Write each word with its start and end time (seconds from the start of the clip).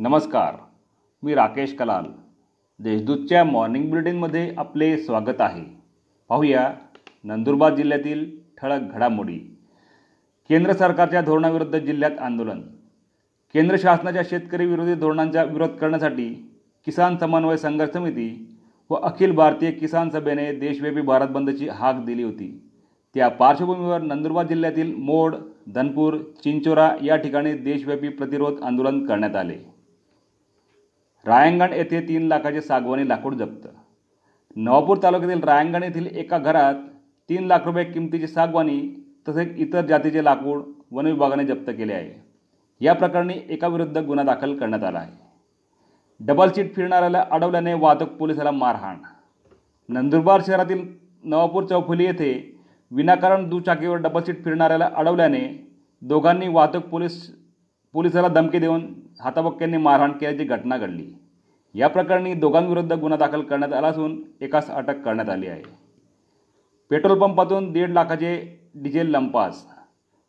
नमस्कार 0.00 0.54
मी 1.22 1.34
राकेश 1.34 1.74
कलाल. 1.74 2.04
देशदूतच्या 2.78 3.44
मॉर्निंग 3.44 3.90
बुलेटिनमध्ये 3.90 4.54
आपले 4.56 4.98
स्वागत 4.98 5.40
आहे. 5.40 5.64
पाहूया 6.28 6.74
नंदुरबार 7.24 7.74
जिल्ह्यातील 7.74 8.30
ठळक 8.60 8.80
घडामोडी. 8.92 9.38
केंद्र 10.48 10.72
सरकारच्या 10.72 11.20
धोरणाविरुद्ध 11.20 11.78
जिल्ह्यात 11.78 12.18
आंदोलन. 12.20 12.60
केंद्र 13.54 13.76
शासनाच्या 13.78 14.22
शेतकरी 14.30 14.66
विरोधी 14.66 14.94
धोरणांचा 14.94 15.42
विरोध 15.42 15.68
करण्यासाठी 15.68 16.50
किसान 16.84 17.16
समन्वय 17.16 17.56
संघर्ष 17.56 17.92
समिती 17.92 18.56
व 18.90 18.94
अखिल 18.94 19.32
भारतीय 19.32 19.70
किसान 19.70 20.10
सभेने 20.10 20.52
देशव्यापी 20.52 21.00
भारत 21.00 21.28
बंदची 21.28 21.68
हाक 21.68 22.04
दिली 22.04 22.22
होती. 22.22 22.70
त्या 23.14 23.28
पार्श्वभूमीवर 23.28 24.00
नंदुरबार 24.00 24.46
जिल्ह्यातील 24.46 24.94
मोड 24.94 25.36
धनपूर 25.74 26.16
चिंचोरा 26.16 26.96
या 27.02 27.16
ठिकाणी 27.16 27.52
देशव्यापी 27.52 28.08
प्रतिरोध 28.08 28.62
आंदोलन 28.62 29.06
करण्यात 29.06 29.36
आले. 29.36 29.79
रायंगण 31.26 31.72
येथे 31.72 32.00
तीन 32.00 32.26
लाखाचे 32.28 32.60
सागवानी 32.60 33.08
लाकूड 33.08 33.34
जप्त. 33.34 33.66
नवापूर 34.56 34.98
तालुक्यातील 35.02 35.42
रायंगण 35.44 35.82
येथील 35.82 36.06
एका 36.06 36.38
घरात 36.38 36.74
तीन 37.28 37.46
लाख 37.46 37.58
रुपये 37.64 37.84
किमतीची 37.84 38.26
सागवानी 38.26 38.80
तसेच 39.28 39.48
इतर 39.56 39.86
जातीचे 39.86 40.24
लाकूड 40.24 40.62
वन 40.90 41.06
विभागाने 41.06 41.44
जप्त 41.44 41.70
केले 41.70 41.92
आहे. 41.92 42.12
या 42.80 42.92
प्रकरणी 42.92 43.34
एकाविरुद्ध 43.48 43.98
गुन्हा 43.98 44.24
दाखल 44.24 44.56
करण्यात 44.58 44.84
आला 44.84 44.98
आहे. 44.98 45.12
डबल 46.20 46.50
सीट 46.50 46.74
फिरणाऱ्याला 46.74 47.24
अडवल्याने 47.30 47.74
वाहतूक 47.74 48.08
पोलिसाला 48.08 48.50
मारहाण. 48.50 48.96
नंदुरबार 49.88 50.40
शहरातील 50.46 50.86
नवापूर 51.24 51.64
चौफुली 51.64 52.04
येथे 52.04 52.60
विनाकारण 52.90 53.48
दुचाकीवर 53.48 53.96
डबल 53.96 54.22
सीट 54.22 54.44
फिरणाऱ्याला 54.44 54.90
अडवल्याने 54.96 55.42
दोघांनी 56.02 56.48
वाहतूक 56.48 56.82
पोलीस 56.82 57.39
पोलिसाला 57.92 58.28
धमकी 58.28 58.58
देऊन 58.58 58.94
हाताबक्क्यांनी 59.20 59.76
मारहाण 59.76 60.12
केल्याची 60.12 60.44
घटना 60.44 60.78
घडली. 60.78 61.12
या 61.74 61.88
प्रकरणी 61.88 62.34
दोघांविरुद्ध 62.34 62.92
गुन्हा 62.92 63.18
दाखल 63.18 63.42
करण्यात 63.42 63.72
आला 63.72 63.88
असून 63.88 64.22
एकास 64.40 64.70
अटक 64.70 65.02
करण्यात 65.02 65.28
आली 65.28 65.46
आहे. 65.46 65.62
पेट्रोल 66.90 67.18
पंपातून 67.18 67.72
दीड 67.72 67.90
लाखाचे 67.90 68.60
डिझेल 68.74 69.10
लंपास. 69.10 69.66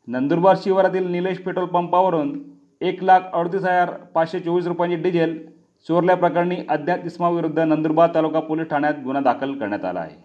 नंदुरबार 0.08 0.56
शिवारातील 0.62 1.08
निलेश 1.08 1.38
पेट्रोल 1.38 1.66
पंपावरून 1.66 2.44
एक 2.82 3.04
लाख 3.04 3.20
अडतीस 3.34 3.62
हजार 3.62 3.92
पाचशे 3.92 4.39
चोवीस 4.39 4.67
रुपयांची 4.67 4.95
डिझेल 4.95 5.48
चोरल्याप्रकरणी 5.88 6.56
अज्ञात 6.70 6.98
इस्माविरुद्ध 7.06 7.59
नंदुरबार 7.59 8.09
तालुका 8.16 8.39
पोलीस 8.39 8.67
ठाण्यात 8.67 8.94
गुन्हा 9.04 9.22
दाखल 9.22 9.54
करण्यात 9.54 9.86
आला 9.86 10.00
आहे. 10.00 10.23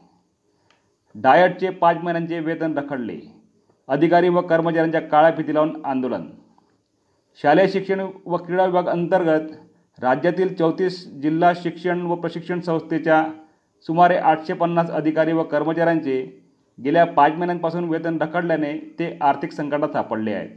डायटचे 1.15 1.71
पाच 1.71 1.97
महिन्यांचे 1.97 2.41
वेतन 2.41 2.79
रखडले. 2.79 3.19
अधिकारी 3.89 4.29
व 4.29 4.41
कर्मचाऱ्यांच्या 4.41 5.01
काळ्या 5.01 5.31
फिती 5.37 5.55
लावून 5.55 5.85
आंदोलन. 5.85 6.23
शालेय 7.43 7.69
शिक्षण 7.69 8.01
व 8.27 8.37
क्रीडा 8.37 8.65
विभाग 8.65 8.87
अंतर्गत 8.87 9.53
राज्यातील 10.03 10.55
चौतीस 10.55 11.21
जिल्हा 11.23 11.53
शिक्षण 11.57 12.01
व 12.01 12.15
प्रशिक्षण 12.15 12.61
संस्थेच्या 12.61 13.25
सुमारे 13.87 14.17
आठशे 14.17 14.53
पन्नास 14.53 14.91
अधिकारी 14.91 15.33
व 15.33 15.43
कर्मचाऱ्यांचे 15.43 16.45
गेल्या 16.85 17.05
पाच 17.05 17.33
महिन्यांपासून 17.33 17.85
वेतन 17.85 18.19
रखडल्याने 18.23 18.73
ते 18.99 19.19
आर्थिक 19.21 19.53
संकटात 19.53 19.89
सापडले 19.89 20.33
आहेत. 20.33 20.51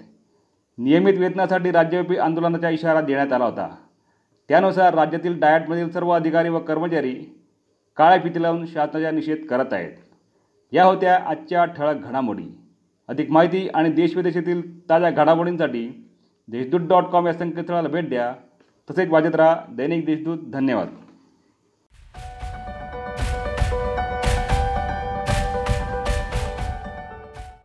नियमित 0.77 1.13
वेतनासाठी 1.17 1.71
राज्यव्यापी 1.71 2.17
आंदोलनाचा 2.17 2.69
इशारा 2.69 3.01
देण्यात 3.01 3.33
आला 3.33 3.45
होता. 3.45 3.75
त्यानुसार 4.49 4.93
राज्यातील 4.93 5.39
डायटमधील 5.39 5.89
सर्व 5.89 6.09
अधिकारी 6.09 6.49
व 6.49 6.59
कर्मचारी 6.59 7.13
काळ्या 7.97 8.19
फिती 8.23 8.41
लावून 8.41 8.65
शासनाचा 8.65 9.11
निषेध 9.11 9.45
करत 9.45 9.73
आहेत. 9.73 9.91
या 10.71 10.83
होत्या 10.83 11.19
आजच्या 11.25 11.65
ठळक 11.65 11.95
घडामोडी. 11.95 12.59
अधिक 13.07 13.31
माहिती 13.31 13.67
आणि 13.67 13.91
देशविदेशातील 13.91 14.89
ताज्या 14.89 15.09
घडामोडींसाठी 15.09 16.05
देशदूत 16.51 16.81
डॉट 16.81 17.03
कॉम 17.03 17.27
या 17.27 17.33
संकेतस्थळाला 17.33 17.89
भेट 17.89 18.09
द्या. 18.09 18.35
तसेच 18.89 19.09
वाजत 19.09 19.35
राहा 19.35 19.55
दैनिक 19.69 20.05
देशदूत. 20.05 20.37
धन्यवाद. 20.53 20.87